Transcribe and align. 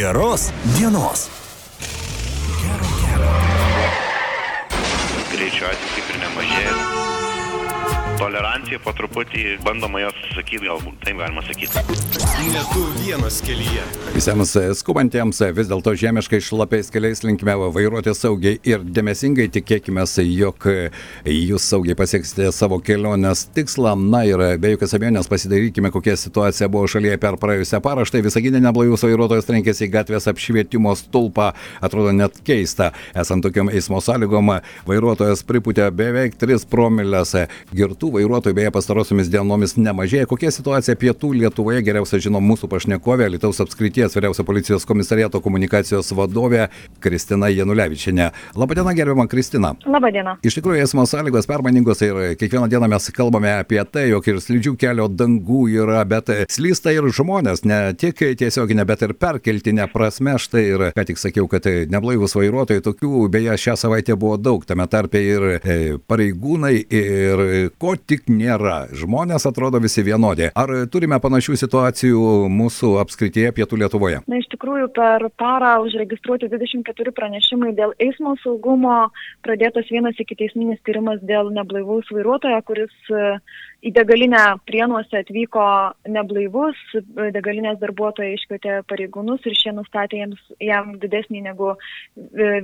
Geros 0.00 0.50
dienos. 0.78 1.28
Gero 2.62 2.86
kelio. 3.02 3.32
Greičio 5.30 5.68
atveju 5.68 5.92
kaip 5.98 6.08
ir 6.14 6.22
nemažėja. 6.24 7.09
Tolerancija 8.20 8.76
po 8.84 8.92
truputį 8.92 9.54
bandoma 9.64 10.02
jos 10.02 10.16
sakyti, 10.34 10.66
galbūt 10.68 10.98
taip 11.06 11.16
galima 11.22 11.40
sakyti. 11.46 11.80
Ne 12.50 12.60
tu 12.68 12.82
vienas 12.98 13.38
kelyje. 13.44 13.84
Visiems 14.12 14.52
skubantiems 14.76 15.40
vis 15.56 15.70
dėlto 15.70 15.94
žemiškai 15.96 16.40
šlapiais 16.44 16.92
keliais 16.92 17.22
linkime 17.24 17.54
vairuoti 17.72 18.12
saugiai 18.16 18.58
ir 18.68 18.84
dėmesingai 18.84 19.46
tikėkime, 19.54 20.04
jog 20.26 20.66
jūs 21.24 21.68
saugiai 21.72 21.96
pasieksite 21.96 22.50
savo 22.52 22.76
kelionės 22.84 23.46
tikslą. 23.56 23.94
Na 23.96 24.20
ir 24.28 24.44
be 24.60 24.74
jokios 24.74 24.92
abejonės 24.98 25.30
pasidarykime, 25.32 25.88
kokia 25.94 26.18
situacija 26.20 26.68
buvo 26.68 26.90
šalyje 26.92 27.16
per 27.22 27.40
praėjusią 27.40 27.80
parą. 27.84 28.04
Štai 28.04 28.20
visaginė 28.26 28.60
neblaivus 28.66 29.06
vairuotojas 29.08 29.48
trenkėsi 29.48 29.86
į 29.88 29.92
gatvės 29.96 30.28
apšvietimo 30.28 30.92
stulpą. 31.00 31.54
Atrodo 31.80 32.12
net 32.12 32.42
keista. 32.44 32.92
Esant 33.16 33.48
tokiam 33.48 33.72
eismo 33.72 34.04
sąlygom, 34.04 34.58
vairuotojas 34.88 35.46
pripūtė 35.48 35.88
beveik 35.88 36.36
3 36.36 36.68
promilės. 36.68 37.36
Girtų 37.72 38.09
vairuotojų 38.14 38.56
beje 38.56 38.70
pastarosiomis 38.74 39.30
dienomis 39.32 39.76
nemažėja. 39.78 40.28
Kokia 40.30 40.50
situacija 40.54 40.96
pietų 41.00 41.32
Lietuvoje 41.40 41.82
geriausia 41.86 42.20
žino 42.22 42.40
mūsų 42.44 42.68
pašnekovė, 42.72 43.28
Lietuvos 43.34 43.60
apskrities 43.64 44.16
vyriausio 44.16 44.44
policijos 44.48 44.86
komisariato 44.88 45.40
komunikacijos 45.44 46.12
vadovė 46.16 46.68
Kristina 47.00 47.50
Janulevičiane. 47.52 48.30
Labadiena, 48.58 48.94
gerbiama 48.96 49.26
Kristina. 49.30 49.72
Labadiena. 49.86 50.36
Iš 50.46 50.58
tikrųjų, 50.58 50.82
eismo 50.84 51.06
sąlygos 51.08 51.48
permainingos 51.50 52.02
ir 52.06 52.20
kiekvieną 52.40 52.68
dieną 52.72 52.90
mes 52.90 53.10
kalbame 53.16 53.52
apie 53.60 53.80
tai, 53.90 54.08
jog 54.10 54.26
ir 54.30 54.40
slidžių 54.42 54.74
kelio 54.80 55.08
dangų 55.08 55.62
yra, 55.82 56.02
bet 56.08 56.32
slysta 56.52 56.94
ir 56.94 57.06
žmonės, 57.14 57.64
ne 57.68 57.80
tik 57.98 58.22
tiesioginė, 58.40 58.86
bet 58.88 59.06
ir 59.06 59.14
perkeltinė 59.18 59.88
prasme. 59.92 60.36
Štai 60.40 60.64
ir 60.68 60.86
ką 60.96 61.06
tik 61.08 61.20
sakiau, 61.20 61.48
kad 61.50 61.66
neblaivus 61.90 62.36
vairuotojai, 62.38 62.82
tokių 62.84 63.26
beje 63.32 63.56
šią 63.60 63.76
savaitę 63.80 64.16
buvo 64.20 64.38
daug, 64.40 64.64
tame 64.66 64.86
tarpe 64.90 65.20
ir 65.22 65.46
e, 65.58 65.78
pareigūnai, 66.10 66.74
ir 66.86 67.44
ko 67.80 67.94
tik 68.08 68.28
nėra. 68.30 68.86
Žmonės 68.96 69.46
atrodo 69.48 69.80
visi 69.82 70.04
vienodi. 70.06 70.48
Ar 70.56 70.72
turime 70.92 71.18
panašių 71.22 71.56
situacijų 71.60 72.26
mūsų 72.52 72.92
apskrityje 73.02 73.52
pietų 73.56 73.80
Lietuvoje? 73.82 74.20
Na, 74.30 74.40
iš 74.40 74.48
tikrųjų, 74.54 74.90
per 74.96 75.26
parą 75.40 75.76
užregistruoti 75.84 76.50
24 76.52 77.14
pranešimai 77.16 77.72
dėl 77.78 77.94
eismo 78.02 78.36
saugumo, 78.44 79.10
pradėtas 79.46 79.90
vienas 79.92 80.18
iki 80.20 80.38
teisminis 80.38 80.80
tyrimas 80.86 81.22
dėl 81.26 81.52
neblaivaus 81.54 82.08
vairuotojo, 82.14 82.60
kuris 82.68 83.12
e, 83.12 83.26
į 83.86 83.94
degalinę 83.96 84.44
prienuose 84.68 85.22
atvyko 85.22 85.66
neblaivus, 86.12 86.78
degalinės 87.34 87.80
darbuotojai 87.80 88.36
iškvietė 88.36 88.80
pareigūnus 88.90 89.44
ir 89.48 89.56
šie 89.58 89.74
nustatė 89.76 90.22
jiems, 90.22 90.40
jam 90.60 90.94
didesnį 91.02 91.44
negu 91.48 91.74
e, 91.74 91.76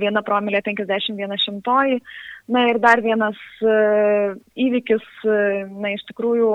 viena 0.01 0.23
promilė 0.25 0.63
51 0.65 1.39
šimtoji. 1.45 2.01
Na 2.47 2.63
ir 2.69 2.79
dar 2.79 3.01
vienas 3.03 3.37
uh, 3.65 4.35
įvykis, 4.55 5.03
uh, 5.27 5.65
na 5.83 5.91
iš 5.95 6.05
tikrųjų, 6.07 6.51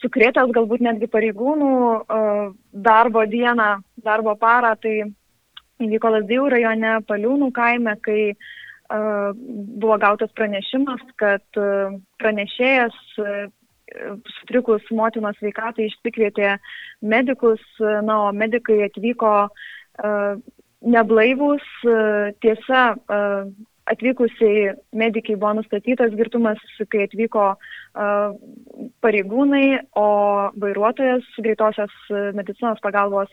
sukrėtęs 0.00 0.54
galbūt 0.56 0.84
netgi 0.86 1.08
pareigūnų 1.12 1.72
uh, 2.00 2.46
darbo 2.72 3.26
dieną, 3.28 3.68
darbo 4.06 4.32
parą, 4.40 4.72
tai 4.80 5.02
įvyko 5.84 6.14
Lasdėjų 6.14 6.48
rajone, 6.56 6.94
Paliūnų 7.08 7.50
kaime, 7.56 7.98
kai 8.00 8.32
buvo 8.86 9.96
gautas 9.98 10.30
pranešimas, 10.38 11.00
kad 11.18 11.42
pranešėjas 12.22 12.94
sutrikus 14.36 14.86
motinos 14.94 15.34
sveikatai 15.40 15.88
išsikvietė 15.88 16.52
medikus, 17.02 17.64
na, 17.82 18.20
o 18.28 18.30
medikai 18.30 18.78
atvyko 18.86 19.32
neblaivus, 20.86 21.66
tiesa, 22.44 22.84
atvykusiai 23.92 24.74
medikai 25.02 25.36
buvo 25.36 25.52
nustatytas 25.60 26.14
girtumas, 26.18 26.62
kai 26.90 27.04
atvyko 27.06 27.46
pareigūnai, 29.04 29.64
o 29.96 30.08
vairuotojas, 30.60 31.24
greitosios 31.40 31.94
medicinos 32.36 32.82
pagalbos 32.84 33.32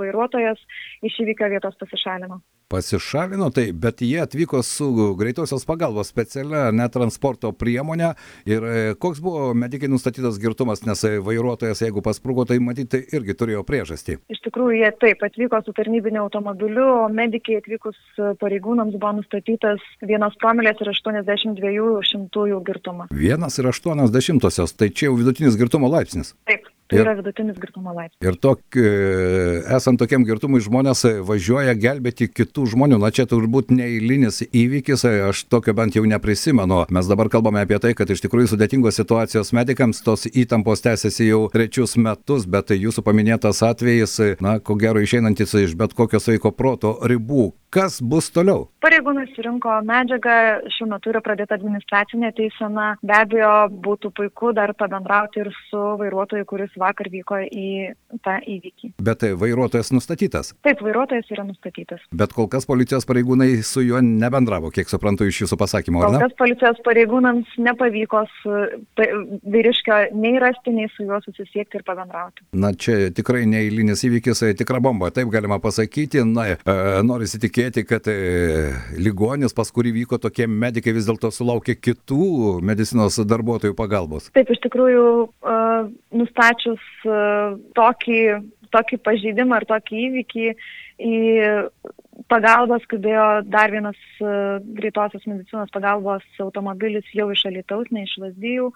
vairuotojas 0.00 0.60
iš 1.04 1.20
įvykio 1.24 1.50
vietos 1.52 1.76
pasišalino. 1.80 2.40
Pasišalino, 2.70 3.48
tai, 3.50 3.72
bet 3.74 3.98
jie 4.06 4.20
atvyko 4.22 4.60
su 4.62 4.86
greitosios 5.18 5.64
pagalbos 5.66 6.06
specialia 6.12 6.68
netransporto 6.70 7.50
priemonė 7.58 8.12
ir 8.46 8.66
koks 9.02 9.18
buvo 9.24 9.48
medikai 9.58 9.90
nustatytas 9.90 10.38
girtumas, 10.38 10.84
nes 10.86 11.02
vairuotojas, 11.26 11.82
jeigu 11.82 11.98
paspruko, 12.06 12.44
tai 12.46 12.60
matyti 12.62 13.02
irgi 13.10 13.34
turėjo 13.34 13.64
priežastį. 13.66 14.20
Iš 14.30 14.44
tikrųjų, 14.46 14.76
jie 14.84 14.90
taip 15.02 15.24
atvyko 15.26 15.58
su 15.66 15.74
tarnybiniu 15.74 16.22
automobiliu, 16.22 16.86
o 17.02 17.08
medikai 17.10 17.58
atvykus 17.58 17.98
pareigūnams 18.38 18.94
buvo 18.94 19.16
nustatytas 19.18 19.82
vienas 20.06 20.38
promilės 20.38 20.78
ir 20.78 20.92
82 20.94 22.06
šimtųjų 22.06 22.62
girtumas. 22.70 23.10
Vienas 23.10 23.58
ir 23.58 23.66
80-osios, 23.98 24.76
tai 24.78 24.90
čia 24.94 25.10
jau 25.10 25.16
vidutinis 25.18 25.58
girtumo 25.58 25.90
laipsnis. 25.90 26.34
Taip. 26.46 26.69
Tai 26.90 27.00
yra 27.04 27.14
vidutinis 27.18 27.58
girtumo 27.62 27.94
laipsnis. 27.94 28.18
Ir 28.26 28.38
tok, 28.42 28.78
esant 29.76 30.00
tokiam 30.00 30.24
girtumui 30.26 30.62
žmonės 30.64 31.04
važiuoja 31.26 31.76
gelbėti 31.78 32.26
kitų 32.30 32.66
žmonių. 32.74 32.98
Na 33.02 33.12
čia 33.14 33.28
turbūt 33.30 33.70
neįlinis 33.74 34.42
įvykis, 34.50 35.06
aš 35.30 35.44
tokio 35.52 35.74
bent 35.78 35.96
jau 35.98 36.04
neprisimenu. 36.08 36.82
Mes 36.90 37.10
dabar 37.10 37.30
kalbame 37.32 37.62
apie 37.62 37.78
tai, 37.82 37.94
kad 37.98 38.10
iš 38.10 38.24
tikrųjų 38.26 38.54
sudėtingos 38.54 38.98
situacijos 38.98 39.54
medikams 39.56 40.02
tos 40.06 40.26
įtampos 40.30 40.82
tęsiasi 40.84 41.30
jau 41.30 41.44
trečius 41.54 41.96
metus, 42.00 42.48
bet 42.50 42.74
jūsų 42.74 43.06
paminėtas 43.06 43.62
atvejis, 43.66 44.18
na, 44.42 44.58
ko 44.58 44.74
gero 44.80 45.02
išeinantis 45.02 45.54
iš 45.62 45.78
bet 45.78 45.94
kokio 45.94 46.20
sveiko 46.22 46.54
proto 46.56 46.96
ribų. 47.06 47.52
Kas 47.70 48.00
bus 48.02 48.26
toliau? 48.34 48.64
Pareigūnai 48.82 49.28
surinko 49.30 49.76
medžiagą, 49.86 50.32
šiuo 50.74 50.88
metu 50.90 51.12
yra 51.12 51.20
pradėta 51.22 51.54
administracinė 51.54 52.32
teisena. 52.34 52.86
Be 53.06 53.14
abejo, 53.14 53.52
būtų 53.84 54.10
puiku 54.16 54.50
dar 54.56 54.72
pabendrauti 54.74 55.44
ir 55.44 55.52
su 55.68 55.82
vairuotoju, 56.00 56.48
kuris 56.50 56.74
vakar 56.80 57.10
vyko 57.12 57.40
į 57.46 57.70
tą 58.24 58.36
įvykį. 58.42 58.92
Bet 59.04 59.24
vairuotojas 59.40 59.92
nustatytas? 59.94 60.52
Taip, 60.66 60.82
vairuotojas 60.84 61.30
yra 61.34 61.44
nustatytas. 61.46 62.02
Bet 62.16 62.34
kol 62.36 62.48
kas 62.52 62.66
policijos 62.68 63.06
pareigūnai 63.08 63.50
su 63.66 63.84
juo 63.84 64.00
nebendravo, 64.04 64.72
kiek 64.74 64.90
suprantu 64.90 65.28
iš 65.28 65.44
jūsų 65.44 65.60
pasakymo? 65.60 66.02
Kol 66.04 66.18
kas 66.22 66.34
policijos 66.40 66.80
pareigūnams 66.86 67.56
nepavyko 67.60 68.24
su 68.40 68.56
vyriškio 69.54 70.00
nei 70.20 70.38
rasti, 70.42 70.74
nei 70.74 70.90
su 70.94 71.06
juo 71.06 71.20
susisiekti 71.24 71.80
ir 71.80 71.86
pabendrauti. 71.86 72.44
Na, 72.60 72.72
čia 72.74 73.10
tikrai 73.14 73.44
neįlinis 73.50 74.04
įvykis, 74.08 74.44
tikra 74.58 74.80
bomba, 74.82 75.10
taip 75.14 75.30
galima 75.32 75.60
pasakyti. 75.62 76.24
Na, 76.28 76.46
e, 76.54 76.78
norisi 77.06 77.40
tikėti, 77.42 77.84
kad 77.88 78.08
e, 78.10 78.16
ligonis, 79.00 79.54
pas 79.56 79.70
kurį 79.74 79.94
vyko 80.00 80.20
tokie 80.22 80.46
medikai, 80.50 80.94
vis 80.96 81.08
dėlto 81.08 81.32
sulaukė 81.34 81.76
kitų 81.80 82.60
medicinos 82.66 83.18
darbuotojų 83.30 83.76
pagalbos. 83.78 84.30
Taip, 84.36 84.50
iš 84.52 84.60
tikrųjų, 84.66 85.04
uh, 85.42 85.90
nustačius 86.14 86.69
uh, 86.76 87.56
tokį, 87.78 88.20
tokį 88.74 89.00
pažeidimą 89.06 89.60
ar 89.60 89.68
tokį 89.70 90.04
įvykį 90.06 90.46
į 91.10 91.20
pagalbą 92.30 92.78
skubėjo 92.84 93.26
dar 93.50 93.72
vienas 93.74 93.98
uh, 94.22 94.58
greitosios 94.78 95.26
medicinos 95.28 95.70
pagalbos 95.74 96.24
automobilis 96.42 97.08
jau 97.16 97.28
iš 97.34 97.44
Alitaus, 97.50 97.90
ne 97.94 98.06
iš 98.06 98.16
Lasdijų 98.22 98.70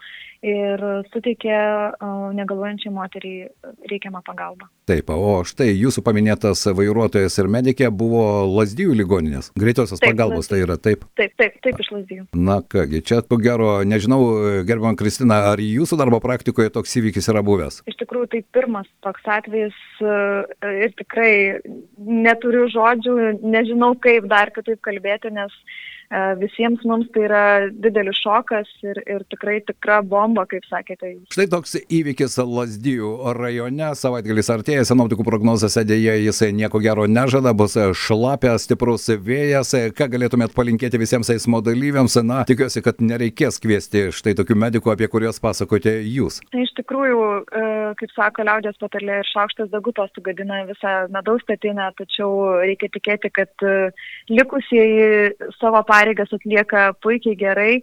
ir 0.45 0.85
suteikė 1.13 1.57
uh, 1.57 2.31
negaluojančiai 2.37 2.93
moteriai 2.95 3.49
reikiamą 3.91 4.25
pagalbą. 4.27 4.69
Taip, 4.85 5.09
o 5.09 5.39
štai 5.49 5.71
jūsų 5.73 6.03
paminėtas 6.05 6.67
vairuotojas 6.77 7.39
ir 7.41 7.49
medikė 7.49 7.89
buvo 7.89 8.45
Lasdijų 8.51 8.97
ligoninės. 8.99 9.49
Greitosios 9.57 10.03
taip, 10.03 10.13
pagalbos 10.13 10.45
lasdijų. 10.45 10.51
tai 10.51 10.67
yra 10.67 10.77
taip? 10.77 11.07
Taip, 11.17 11.33
taip, 11.41 11.57
taip 11.65 11.81
iš 11.81 11.89
Lasdijų. 11.95 12.27
Na 12.37 12.59
kągi, 12.61 13.01
čia 13.07 13.23
ko 13.25 13.39
gero, 13.41 13.71
nežinau, 13.89 14.21
gerbiam 14.69 14.99
Kristina, 15.01 15.41
ar 15.55 15.63
jūsų 15.63 15.99
darbo 16.03 16.21
praktikoje 16.25 16.75
toks 16.75 16.99
įvykis 17.01 17.31
yra 17.33 17.41
buvęs? 17.47 17.81
Iš 17.89 17.97
tikrųjų, 18.03 18.29
tai 18.35 18.43
pirmas 18.53 18.91
toks 19.07 19.25
atvejis 19.39 19.79
ir 20.05 20.93
tikrai 21.01 21.33
neturiu 21.97 22.67
žodžių, 22.73 23.17
nežinau 23.45 23.95
kaip 24.01 24.29
dar 24.31 24.53
kitaip 24.55 24.81
kalbėti, 24.85 25.33
nes 25.35 25.53
visiems 26.41 26.85
mums 26.89 27.09
tai 27.15 27.25
yra 27.27 27.45
didelis 27.71 28.19
šokas 28.23 28.69
ir, 28.87 29.01
ir 29.11 29.25
tikrai 29.33 29.59
tikra 29.67 30.01
bomba, 30.07 30.45
kaip 30.51 30.67
sakėte 30.69 31.11
jūs. 31.11 31.29
Štai 31.35 31.47
toks 31.53 31.77
įvykis 31.83 32.37
Lasdijų 32.45 33.11
rajone, 33.37 33.91
savaitgalis 33.99 34.51
artėja, 34.55 34.85
sinoptikų 34.89 35.27
prognozėse 35.27 35.85
dėja 35.89 36.17
jisai 36.21 36.53
nieko 36.57 36.81
gero 36.85 37.07
nežada, 37.11 37.55
bus 37.57 37.77
šlapia, 37.99 38.55
stiprus 38.63 39.09
vėjas, 39.25 39.75
ką 39.97 40.09
galėtumėt 40.13 40.55
palinkėti 40.57 41.01
visiems 41.03 41.33
eismo 41.35 41.63
dalyviams, 41.65 42.19
na, 42.27 42.43
tikiuosi, 42.49 42.83
kad 42.85 43.03
nereikės 43.03 43.61
kviesti 43.63 44.09
štai 44.15 44.37
tokių 44.39 44.59
medikų, 44.67 44.93
apie 44.95 45.09
kuriuos 45.11 45.41
pasakote 45.43 45.97
jūs. 46.03 46.41
Tai 46.53 46.63
iš 46.65 46.75
tikrųjų, 46.79 47.21
kaip 48.01 48.15
sako 48.15 48.47
liaudės 48.47 48.79
patarlė, 48.83 49.21
ir 49.23 49.31
šaukštas 49.33 49.73
dagutos 49.73 50.13
sugadina 50.15 50.63
visą 50.69 50.95
medaus 51.15 51.43
statinę, 51.47 51.91
tačiau 51.99 52.61
reikia 52.63 52.91
tikėti, 52.95 53.31
kad 53.35 53.67
likusieji 54.31 55.35
savo 55.59 55.83
pareigas 56.05 56.33
atlieka 56.37 56.93
puikiai 57.03 57.37
gerai. 57.37 57.83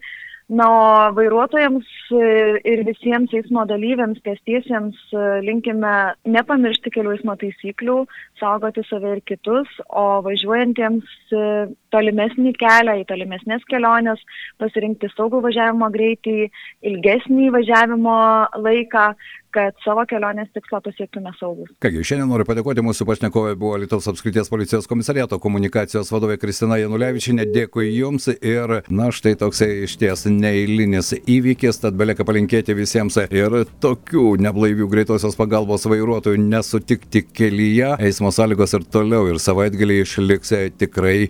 Na, 0.52 0.66
o 0.68 1.14
vairuotojams 1.16 1.88
e, 2.12 2.24
ir 2.68 2.82
visiems 2.84 3.32
eismo 3.38 3.64
dalyviams, 3.70 4.20
pėstiesiems 4.26 4.98
e, 5.16 5.28
linkime 5.48 5.94
nepamiršti 6.28 6.92
kelių 6.92 7.14
eismo 7.16 7.38
taisyklių, 7.40 7.96
saugoti 8.42 8.84
save 8.90 9.14
ir 9.16 9.22
kitus, 9.32 9.72
o 9.88 10.20
važiuojantiems 10.26 11.14
e, 11.32 11.46
tolimesnį 11.94 12.54
kelią, 12.60 12.98
į 13.02 13.08
tolimesnės 13.10 13.66
keliones, 13.72 14.24
pasirinkti 14.62 15.12
saugų 15.16 15.44
važiavimo 15.48 15.92
greitį, 15.94 16.50
ilgesnį 16.92 17.52
važiavimo 17.56 18.18
laiką, 18.64 19.12
kad 19.52 19.76
savo 19.84 20.04
kelionės 20.08 20.50
tikslą 20.56 20.80
pasiektume 20.84 21.32
saugus. 21.38 21.70
Kągi, 21.84 22.04
šiandien 22.08 22.30
noriu 22.32 22.46
padėkoti 22.48 22.84
mūsų 22.86 23.08
pašnekovė 23.10 23.56
buvo 23.60 23.80
Lietuvos 23.82 24.08
apskrities 24.12 24.50
policijos 24.52 24.88
komisariato 24.90 25.40
komunikacijos 25.44 26.12
vadovė 26.14 26.38
Kristina 26.42 26.78
Janulevičinė. 26.80 27.46
Dėkui 27.52 27.90
Jums 27.92 28.30
ir, 28.32 28.78
na, 28.88 29.10
štai 29.12 29.36
toksai 29.42 29.70
iš 29.86 29.98
ties 30.02 30.26
neįlinis 30.32 31.14
įvykis, 31.20 31.82
tad 31.84 32.00
belieka 32.00 32.26
palinkėti 32.28 32.76
visiems 32.78 33.20
ir 33.28 33.58
tokių 33.84 34.38
neblaivių 34.46 34.88
greitosios 34.92 35.36
pagalbos 35.40 35.88
vairuotojų 35.92 36.40
nesutikti 36.46 37.26
kelyje. 37.28 37.96
Eismo 38.08 38.32
sąlygos 38.32 38.78
ir 38.78 38.88
toliau 38.88 39.28
ir 39.32 39.42
savaitgalį 39.44 40.02
išliks 40.06 40.56
tikrai 40.80 41.28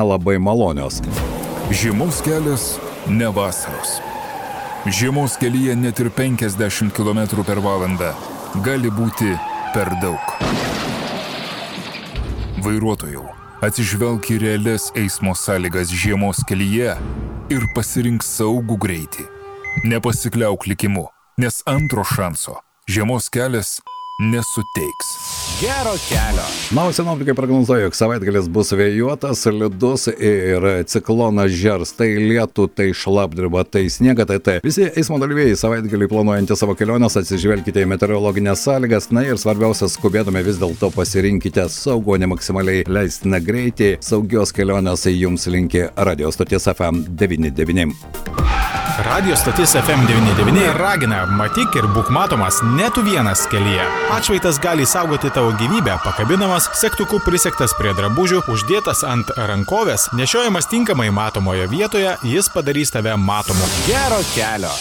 nelabai 0.00 0.38
malonios. 0.38 1.02
Žiemos 1.70 2.22
kelias 2.24 2.78
ne 3.06 3.28
vasaros. 3.28 4.00
Žiemos 4.86 5.36
kelyje 5.36 5.76
net 5.76 6.00
ir 6.00 6.08
50 6.10 6.92
km 6.96 7.20
per 7.44 7.60
valandą 7.60 8.14
gali 8.64 8.90
būti 8.90 9.34
per 9.74 9.92
daug. 10.00 10.24
Vairuotojų, 12.64 13.24
atsižvelk 13.64 14.32
į 14.34 14.40
realias 14.44 14.88
eismo 14.96 15.36
sąlygas 15.36 15.92
žiemos 15.92 16.40
kelyje 16.48 16.96
ir 17.52 17.68
pasirink 17.76 18.24
saugų 18.24 18.80
greitį. 18.80 19.28
Nepasikliauk 19.84 20.66
likimu, 20.66 21.06
nes 21.40 21.62
antro 21.68 22.04
šanso 22.04 22.58
žiemos 22.88 23.30
kelias 23.32 23.78
nesuteiks. 24.32 25.39
Gero 25.58 25.94
kelio. 26.08 26.44
Na, 26.70 26.84
o 26.84 26.92
sinoptikai 26.92 27.34
prognozuoja, 27.34 27.84
jog 27.86 27.96
savaitgalis 27.96 28.46
bus 28.52 28.70
vėjuotas, 28.76 29.42
lidus 29.52 30.06
ir 30.12 30.66
ciklonas 30.88 31.52
žers. 31.56 31.92
Tai 31.98 32.08
lietų, 32.08 32.68
tai 32.72 32.90
šlapdriba, 32.96 33.64
tai 33.68 33.84
sniega, 33.92 34.24
tai 34.28 34.38
tai. 34.44 34.56
Visi 34.64 34.86
eismo 34.88 35.18
dalyviai 35.20 35.56
savaitgalį 35.58 36.08
planuojantys 36.12 36.62
savo 36.62 36.76
keliones 36.78 37.18
atsižvelkite 37.20 37.84
į 37.84 37.90
meteorologinės 37.92 38.64
sąlygas. 38.68 39.10
Na 39.16 39.26
ir 39.26 39.40
svarbiausia, 39.40 39.90
skubėdami 39.90 40.44
vis 40.46 40.60
dėlto 40.62 40.92
pasirinkite 40.94 41.66
saugų, 41.72 42.20
ne 42.22 42.30
maksimaliai 42.32 42.86
leistiną 42.88 43.42
greitį. 43.44 43.96
Saugios 44.04 44.54
kelionės 44.56 45.08
jums 45.10 45.48
linki 45.50 45.88
radio 45.96 46.32
stoties 46.32 46.70
FM 46.72 47.04
99. 47.20 48.39
Radio 49.06 49.36
stotis 49.36 49.74
FM99 49.74 50.76
ragina, 50.76 51.22
matyk 51.26 51.76
ir 51.78 51.86
būk 51.94 52.10
matomas 52.12 52.58
net 52.76 52.98
vienas 53.00 53.46
kelyje. 53.48 53.86
Atšvaitas 54.12 54.60
gali 54.60 54.84
saugoti 54.84 55.32
tavo 55.32 55.54
gyvybę, 55.56 55.96
pakabinamas, 56.04 56.68
sektuku 56.82 57.22
prisektas 57.24 57.72
prie 57.80 57.94
drabužių, 57.96 58.44
uždėtas 58.52 59.00
ant 59.08 59.32
rankovės, 59.48 60.10
nešiojamas 60.12 60.68
tinkamai 60.68 61.08
matomoje 61.16 61.68
vietoje, 61.72 62.16
jis 62.28 62.52
padarys 62.52 62.92
tave 62.92 63.16
matomu. 63.16 63.72
Gero 63.88 64.20
kelio. 64.34 64.74